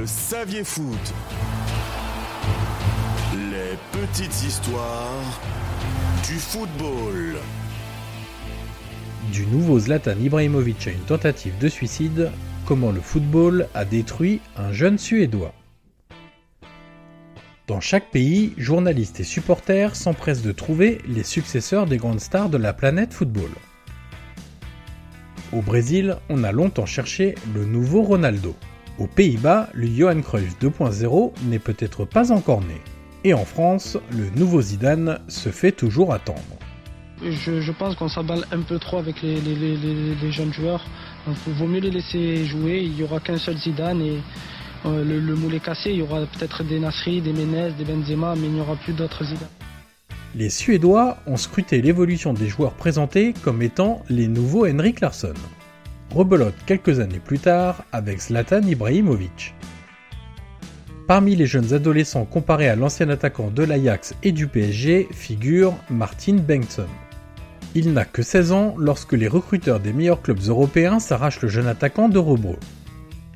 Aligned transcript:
Le 0.00 0.06
Saviez 0.06 0.64
Foot. 0.64 1.12
Les 3.34 3.76
petites 3.92 4.44
histoires 4.44 5.40
du 6.26 6.36
football. 6.36 7.36
Du 9.30 9.44
nouveau 9.44 9.78
Zlatan 9.78 10.18
Ibrahimovic 10.18 10.86
à 10.86 10.92
une 10.92 11.00
tentative 11.00 11.58
de 11.58 11.68
suicide, 11.68 12.30
comment 12.64 12.92
le 12.92 13.02
football 13.02 13.68
a 13.74 13.84
détruit 13.84 14.40
un 14.56 14.72
jeune 14.72 14.96
Suédois? 14.96 15.52
Dans 17.66 17.80
chaque 17.80 18.10
pays, 18.10 18.54
journalistes 18.56 19.20
et 19.20 19.24
supporters 19.24 19.96
s'empressent 19.96 20.40
de 20.40 20.52
trouver 20.52 21.02
les 21.08 21.24
successeurs 21.24 21.84
des 21.84 21.98
grandes 21.98 22.20
stars 22.20 22.48
de 22.48 22.56
la 22.56 22.72
planète 22.72 23.12
football. 23.12 23.50
Au 25.52 25.60
Brésil, 25.60 26.16
on 26.30 26.42
a 26.42 26.52
longtemps 26.52 26.86
cherché 26.86 27.34
le 27.54 27.66
nouveau 27.66 28.00
Ronaldo. 28.00 28.56
Aux 29.00 29.06
Pays-Bas, 29.06 29.70
le 29.72 29.86
Johan 29.86 30.20
Cruyff 30.20 30.56
2.0 30.60 31.32
n'est 31.48 31.58
peut-être 31.58 32.04
pas 32.04 32.30
encore 32.32 32.60
né. 32.60 32.80
Et 33.24 33.32
en 33.32 33.44
France, 33.46 33.96
le 34.12 34.28
nouveau 34.38 34.60
Zidane 34.60 35.20
se 35.26 35.48
fait 35.48 35.72
toujours 35.72 36.12
attendre. 36.12 36.42
Je, 37.22 37.60
je 37.62 37.72
pense 37.72 37.96
qu'on 37.96 38.08
s'emballe 38.08 38.44
un 38.52 38.60
peu 38.60 38.78
trop 38.78 38.98
avec 38.98 39.22
les, 39.22 39.40
les- 39.40 39.54
les- 39.54 39.76
les- 39.76 40.14
les 40.14 40.32
jeunes 40.32 40.52
joueurs. 40.52 40.84
Donc, 41.26 41.36
il 41.46 41.52
vaut 41.54 41.66
mieux 41.66 41.80
les 41.80 41.90
laisser 41.90 42.44
jouer. 42.44 42.80
Il 42.82 42.92
n'y 42.92 43.02
aura 43.02 43.20
qu'un 43.20 43.36
seul 43.38 43.56
Zidane 43.56 44.00
et 44.02 44.18
euh, 44.86 45.02
le, 45.04 45.18
le 45.18 45.34
moule 45.34 45.54
est 45.54 45.60
cassé. 45.64 45.90
Il 45.90 45.96
y 45.96 46.02
aura 46.02 46.20
peut-être 46.20 46.62
des 46.64 46.78
Nasri, 46.78 47.22
des 47.22 47.32
Menez, 47.32 47.70
des 47.78 47.84
Benzema, 47.84 48.34
mais 48.36 48.46
il 48.48 48.52
n'y 48.52 48.60
aura 48.60 48.76
plus 48.76 48.92
d'autres 48.92 49.24
Zidane. 49.24 49.48
Les 50.34 50.48
Suédois 50.50 51.16
ont 51.26 51.36
scruté 51.38 51.82
l'évolution 51.82 52.32
des 52.34 52.48
joueurs 52.48 52.72
présentés 52.74 53.34
comme 53.42 53.62
étant 53.62 54.02
les 54.10 54.28
nouveaux 54.28 54.66
Henrik 54.66 55.00
Larsson. 55.00 55.34
Rebelote 56.14 56.56
quelques 56.66 56.98
années 56.98 57.20
plus 57.24 57.38
tard 57.38 57.84
avec 57.92 58.20
Zlatan 58.20 58.62
Ibrahimovic. 58.62 59.54
Parmi 61.06 61.36
les 61.36 61.46
jeunes 61.46 61.72
adolescents 61.72 62.24
comparés 62.24 62.68
à 62.68 62.74
l'ancien 62.74 63.08
attaquant 63.10 63.48
de 63.48 63.62
l'Ajax 63.62 64.14
et 64.24 64.32
du 64.32 64.48
PSG 64.48 65.06
figure 65.12 65.72
Martin 65.88 66.34
Bengtsson. 66.34 66.88
Il 67.76 67.92
n'a 67.92 68.04
que 68.04 68.22
16 68.22 68.50
ans 68.50 68.74
lorsque 68.76 69.12
les 69.12 69.28
recruteurs 69.28 69.78
des 69.78 69.92
meilleurs 69.92 70.20
clubs 70.20 70.42
européens 70.48 70.98
s'arrachent 70.98 71.42
le 71.42 71.48
jeune 71.48 71.68
attaquant 71.68 72.08
de 72.08 72.18
Rebro. 72.18 72.56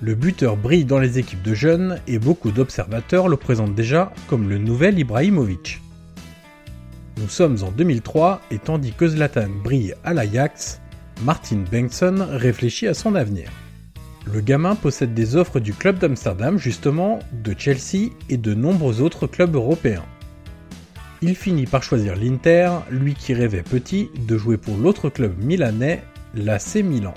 Le 0.00 0.14
buteur 0.14 0.56
brille 0.56 0.84
dans 0.84 1.00
les 1.00 1.18
équipes 1.18 1.42
de 1.42 1.54
jeunes 1.54 1.98
et 2.06 2.20
beaucoup 2.20 2.52
d'observateurs 2.52 3.26
le 3.26 3.36
présentent 3.36 3.74
déjà 3.74 4.12
comme 4.28 4.48
le 4.48 4.58
nouvel 4.58 4.96
Ibrahimovic. 4.96 5.80
Nous 7.18 7.28
sommes 7.28 7.58
en 7.64 7.72
2003 7.72 8.40
et 8.52 8.58
tandis 8.58 8.92
que 8.92 9.08
Zlatan 9.08 9.48
brille 9.64 9.94
à 10.04 10.14
l'Ajax, 10.14 10.80
Martin 11.22 11.64
Bengtsson 11.70 12.26
réfléchit 12.30 12.86
à 12.86 12.94
son 12.94 13.14
avenir. 13.14 13.50
Le 14.32 14.40
gamin 14.40 14.74
possède 14.74 15.12
des 15.12 15.36
offres 15.36 15.60
du 15.60 15.74
club 15.74 15.98
d'Amsterdam 15.98 16.58
justement, 16.58 17.18
de 17.32 17.54
Chelsea 17.56 18.10
et 18.30 18.38
de 18.38 18.54
nombreux 18.54 19.02
autres 19.02 19.26
clubs 19.26 19.54
européens. 19.54 20.04
Il 21.20 21.36
finit 21.36 21.66
par 21.66 21.82
choisir 21.82 22.16
l'Inter, 22.16 22.70
lui 22.90 23.14
qui 23.14 23.34
rêvait 23.34 23.62
petit 23.62 24.08
de 24.26 24.38
jouer 24.38 24.56
pour 24.56 24.78
l'autre 24.78 25.10
club 25.10 25.34
milanais, 25.42 26.02
l'AC 26.34 26.76
Milan. 26.76 27.14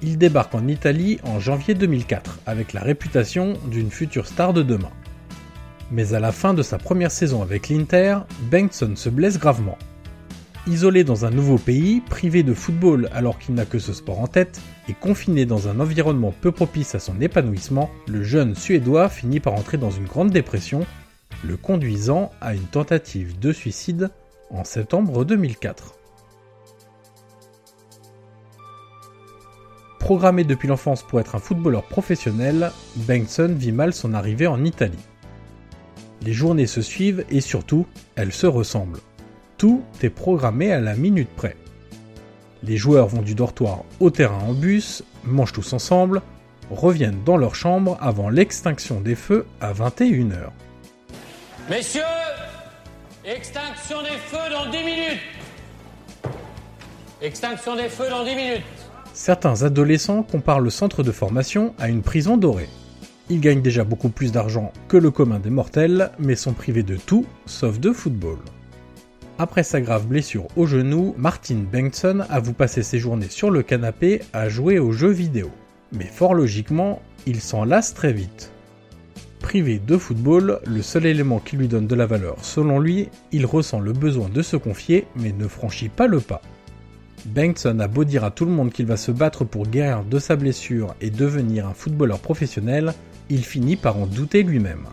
Il 0.00 0.16
débarque 0.16 0.54
en 0.54 0.66
Italie 0.66 1.18
en 1.24 1.38
janvier 1.38 1.74
2004 1.74 2.40
avec 2.46 2.72
la 2.72 2.80
réputation 2.80 3.58
d'une 3.70 3.90
future 3.90 4.26
star 4.26 4.54
de 4.54 4.62
demain. 4.62 4.90
Mais 5.90 6.14
à 6.14 6.20
la 6.20 6.32
fin 6.32 6.54
de 6.54 6.62
sa 6.62 6.78
première 6.78 7.10
saison 7.10 7.42
avec 7.42 7.68
l'Inter, 7.68 8.20
Bengtsson 8.50 8.92
se 8.96 9.10
blesse 9.10 9.38
gravement. 9.38 9.76
Isolé 10.66 11.04
dans 11.04 11.24
un 11.24 11.30
nouveau 11.30 11.56
pays, 11.56 12.02
privé 12.02 12.42
de 12.42 12.52
football 12.52 13.08
alors 13.12 13.38
qu'il 13.38 13.54
n'a 13.54 13.64
que 13.64 13.78
ce 13.78 13.94
sport 13.94 14.20
en 14.20 14.26
tête, 14.26 14.60
et 14.88 14.92
confiné 14.92 15.46
dans 15.46 15.68
un 15.68 15.80
environnement 15.80 16.34
peu 16.38 16.52
propice 16.52 16.94
à 16.94 16.98
son 16.98 17.18
épanouissement, 17.20 17.90
le 18.06 18.22
jeune 18.22 18.54
Suédois 18.54 19.08
finit 19.08 19.40
par 19.40 19.54
entrer 19.54 19.78
dans 19.78 19.90
une 19.90 20.04
grande 20.04 20.30
dépression, 20.30 20.86
le 21.44 21.56
conduisant 21.56 22.30
à 22.42 22.54
une 22.54 22.66
tentative 22.66 23.38
de 23.38 23.52
suicide 23.52 24.10
en 24.50 24.64
septembre 24.64 25.24
2004. 25.24 25.94
Programmé 29.98 30.44
depuis 30.44 30.68
l'enfance 30.68 31.02
pour 31.02 31.20
être 31.20 31.36
un 31.36 31.40
footballeur 31.40 31.84
professionnel, 31.84 32.70
Bengtsson 32.96 33.54
vit 33.56 33.72
mal 33.72 33.94
son 33.94 34.12
arrivée 34.12 34.46
en 34.46 34.62
Italie. 34.64 35.06
Les 36.22 36.34
journées 36.34 36.66
se 36.66 36.82
suivent 36.82 37.24
et 37.30 37.40
surtout, 37.40 37.86
elles 38.14 38.32
se 38.32 38.46
ressemblent. 38.46 38.98
Tout 39.60 39.82
est 40.02 40.08
programmé 40.08 40.72
à 40.72 40.80
la 40.80 40.94
minute 40.94 41.28
près. 41.36 41.54
Les 42.62 42.78
joueurs 42.78 43.08
vont 43.08 43.20
du 43.20 43.34
dortoir 43.34 43.84
au 44.00 44.08
terrain 44.08 44.38
en 44.48 44.54
bus, 44.54 45.04
mangent 45.22 45.52
tous 45.52 45.74
ensemble, 45.74 46.22
reviennent 46.70 47.22
dans 47.26 47.36
leur 47.36 47.54
chambre 47.54 47.98
avant 48.00 48.30
l'extinction 48.30 49.02
des 49.02 49.14
feux 49.14 49.44
à 49.60 49.74
21h. 49.74 50.48
Messieurs, 51.68 52.00
extinction 53.22 54.00
des 54.00 54.16
feux 54.16 54.50
dans 54.50 54.70
10 54.70 54.78
minutes. 54.78 55.20
Extinction 57.20 57.76
des 57.76 57.90
feux 57.90 58.08
dans 58.08 58.24
10 58.24 58.34
minutes. 58.34 58.62
Certains 59.12 59.62
adolescents 59.62 60.22
comparent 60.22 60.60
le 60.60 60.70
centre 60.70 61.02
de 61.02 61.12
formation 61.12 61.74
à 61.78 61.90
une 61.90 62.00
prison 62.00 62.38
dorée. 62.38 62.70
Ils 63.28 63.40
gagnent 63.40 63.60
déjà 63.60 63.84
beaucoup 63.84 64.08
plus 64.08 64.32
d'argent 64.32 64.72
que 64.88 64.96
le 64.96 65.10
commun 65.10 65.38
des 65.38 65.50
mortels, 65.50 66.12
mais 66.18 66.34
sont 66.34 66.54
privés 66.54 66.82
de 66.82 66.96
tout 66.96 67.26
sauf 67.44 67.78
de 67.78 67.92
football. 67.92 68.38
Après 69.40 69.62
sa 69.62 69.80
grave 69.80 70.06
blessure 70.06 70.48
au 70.54 70.66
genou, 70.66 71.14
Martin 71.16 71.64
Bengtsson 71.72 72.26
avoue 72.28 72.52
passer 72.52 72.82
ses 72.82 72.98
journées 72.98 73.30
sur 73.30 73.50
le 73.50 73.62
canapé 73.62 74.20
à 74.34 74.50
jouer 74.50 74.78
aux 74.78 74.92
jeux 74.92 75.08
vidéo. 75.08 75.50
Mais 75.92 76.04
fort 76.04 76.34
logiquement, 76.34 77.00
il 77.24 77.40
s'en 77.40 77.64
lasse 77.64 77.94
très 77.94 78.12
vite. 78.12 78.52
Privé 79.38 79.78
de 79.78 79.96
football, 79.96 80.60
le 80.66 80.82
seul 80.82 81.06
élément 81.06 81.38
qui 81.38 81.56
lui 81.56 81.68
donne 81.68 81.86
de 81.86 81.94
la 81.94 82.04
valeur 82.04 82.36
selon 82.44 82.78
lui, 82.78 83.08
il 83.32 83.46
ressent 83.46 83.80
le 83.80 83.94
besoin 83.94 84.28
de 84.28 84.42
se 84.42 84.58
confier 84.58 85.06
mais 85.16 85.32
ne 85.32 85.48
franchit 85.48 85.88
pas 85.88 86.06
le 86.06 86.20
pas. 86.20 86.42
Bengtsson 87.24 87.80
a 87.80 87.88
beau 87.88 88.04
dire 88.04 88.24
à 88.24 88.30
tout 88.30 88.44
le 88.44 88.52
monde 88.52 88.72
qu'il 88.72 88.84
va 88.84 88.98
se 88.98 89.10
battre 89.10 89.44
pour 89.44 89.66
guérir 89.66 90.04
de 90.04 90.18
sa 90.18 90.36
blessure 90.36 90.94
et 91.00 91.08
devenir 91.08 91.66
un 91.66 91.72
footballeur 91.72 92.18
professionnel, 92.18 92.92
il 93.30 93.42
finit 93.42 93.76
par 93.76 93.96
en 93.96 94.04
douter 94.04 94.42
lui-même. 94.42 94.84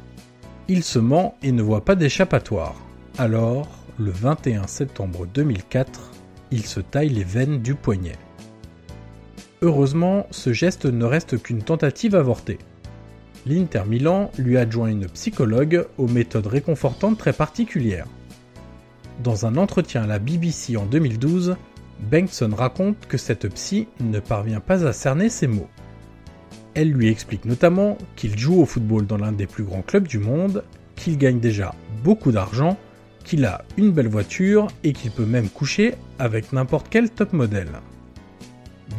Il 0.70 0.84
se 0.84 1.00
ment 1.00 1.36
et 1.44 1.52
ne 1.52 1.62
voit 1.62 1.84
pas 1.84 1.96
d'échappatoire. 1.96 2.76
Alors, 3.18 3.68
le 4.00 4.12
21 4.12 4.68
septembre 4.68 5.26
2004, 5.26 6.12
il 6.52 6.66
se 6.66 6.80
taille 6.80 7.10
les 7.10 7.24
veines 7.24 7.62
du 7.64 7.74
poignet. 7.74 8.18
Heureusement, 9.64 10.28
ce 10.30 10.54
geste 10.54 10.86
ne 10.86 11.04
reste 11.04 11.42
qu'une 11.42 11.64
tentative 11.64 12.14
avortée. 12.14 12.60
L'Inter 13.48 13.84
Milan 13.88 14.32
lui 14.38 14.58
adjoint 14.58 14.90
une 14.90 15.08
psychologue 15.08 15.88
aux 15.98 16.08
méthodes 16.08 16.46
réconfortantes 16.46 17.18
très 17.18 17.34
particulières. 17.34 18.06
Dans 19.24 19.48
un 19.48 19.58
entretien 19.58 20.04
à 20.04 20.08
la 20.08 20.20
BBC 20.20 20.78
en 20.78 20.86
2012, 20.86 21.56
Bengtsson 22.12 22.52
raconte 22.56 23.08
que 23.08 23.18
cette 23.18 23.52
psy 23.52 23.88
ne 24.00 24.20
parvient 24.20 24.60
pas 24.60 24.86
à 24.86 24.94
cerner 24.94 25.30
ses 25.30 25.48
mots. 25.48 25.70
Elle 26.76 26.92
lui 26.92 27.08
explique 27.08 27.46
notamment 27.46 27.98
qu'il 28.16 28.38
joue 28.38 28.62
au 28.62 28.66
football 28.68 29.08
dans 29.08 29.18
l'un 29.18 29.32
des 29.32 29.48
plus 29.48 29.64
grands 29.64 29.82
clubs 29.82 30.08
du 30.08 30.20
monde, 30.20 30.64
qu'il 30.96 31.18
gagne 31.18 31.40
déjà 31.40 31.74
beaucoup 32.04 32.32
d'argent, 32.32 32.78
qu'il 33.28 33.46
a 33.46 33.66
une 33.76 33.92
belle 33.92 34.08
voiture 34.08 34.68
et 34.86 34.94
qu'il 34.94 35.12
peut 35.12 35.26
même 35.26 35.50
coucher 35.50 35.96
avec 36.18 36.54
n'importe 36.54 36.88
quel 36.90 37.10
top 37.10 37.34
modèle. 37.34 37.82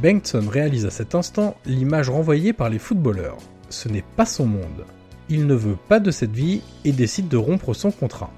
Bengtsson 0.02 0.46
réalise 0.48 0.84
à 0.84 0.90
cet 0.90 1.14
instant 1.14 1.56
l'image 1.64 2.10
renvoyée 2.10 2.52
par 2.52 2.68
les 2.68 2.78
footballeurs. 2.78 3.38
Ce 3.70 3.88
n'est 3.88 4.04
pas 4.16 4.26
son 4.26 4.46
monde. 4.46 4.84
Il 5.30 5.46
ne 5.46 5.54
veut 5.54 5.78
pas 5.88 5.98
de 5.98 6.10
cette 6.10 6.32
vie 6.32 6.60
et 6.84 6.92
décide 6.92 7.28
de 7.28 7.38
rompre 7.38 7.72
son 7.72 7.90
contrat. 7.90 8.30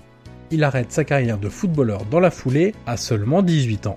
Il 0.52 0.64
arrête 0.64 0.92
sa 0.92 1.04
carrière 1.04 1.38
de 1.38 1.48
footballeur 1.48 2.04
dans 2.06 2.20
la 2.20 2.30
foulée 2.30 2.72
à 2.86 2.96
seulement 2.96 3.42
18 3.42 3.88
ans. 3.88 3.96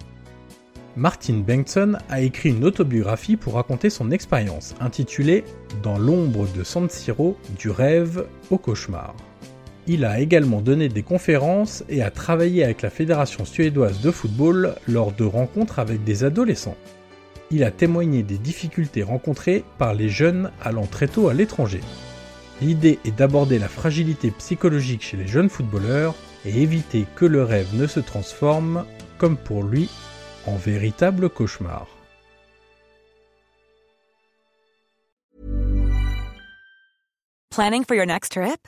Martin 0.96 1.42
Bengtson 1.48 1.98
a 2.10 2.22
écrit 2.22 2.50
une 2.50 2.66
autobiographie 2.66 3.38
pour 3.38 3.54
raconter 3.54 3.90
son 3.90 4.12
expérience, 4.12 4.76
intitulée 4.80 5.44
Dans 5.84 5.98
l'ombre 5.98 6.48
de 6.56 6.64
San 6.64 6.90
Siro, 6.90 7.38
du 7.58 7.70
rêve 7.70 8.26
au 8.52 8.58
cauchemar. 8.58 9.16
Il 9.86 10.06
a 10.06 10.20
également 10.22 10.62
donné 10.62 10.88
des 10.88 11.04
conférences 11.04 11.84
et 11.90 12.02
a 12.02 12.10
travaillé 12.10 12.64
avec 12.64 12.82
la 12.82 12.90
Fédération 12.90 13.44
suédoise 13.44 14.00
de 14.00 14.12
football 14.12 14.76
lors 14.88 15.12
de 15.12 15.26
rencontres 15.26 15.80
avec 15.80 16.06
des 16.06 16.24
adolescents. 16.24 16.78
Il 17.52 17.66
a 17.66 17.72
témoigné 17.72 18.24
des 18.24 18.38
difficultés 18.38 19.04
rencontrées 19.04 19.66
par 19.78 19.94
les 19.94 20.08
jeunes 20.08 20.52
allant 20.62 20.86
très 20.86 21.08
tôt 21.08 21.28
à 21.28 21.34
l'étranger. 21.34 21.82
L'idée 22.62 22.98
est 23.04 23.12
d'aborder 23.12 23.60
la 23.60 23.68
fragilité 23.68 24.32
psychologique 24.32 25.04
chez 25.04 25.18
les 25.18 25.28
jeunes 25.28 25.50
footballeurs 25.50 26.16
et 26.46 26.62
éviter 26.62 27.06
que 27.16 27.26
le 27.26 27.44
rêve 27.44 27.76
ne 27.76 27.86
se 27.86 28.00
transforme, 28.00 28.86
comme 29.18 29.36
pour 29.36 29.64
lui, 29.64 29.90
en 30.48 30.56
véritable 30.56 31.30
cauchemar. 31.30 31.88
Planning 37.52 37.84
for 37.84 37.96
your 37.96 38.08
next 38.08 38.32
trip? 38.32 38.68